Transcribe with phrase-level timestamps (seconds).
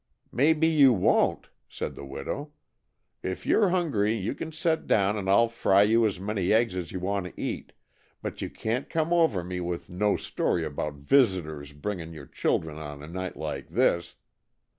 [0.31, 2.53] "Maybe you won't!" said the widow.
[3.21, 6.75] "If you 're hungry you can set down and I'll fry you as many eggs
[6.75, 7.71] as you want to eat,
[8.19, 13.03] but you can't come over me with no story about visitors bringin' you children on
[13.03, 14.15] a night like this!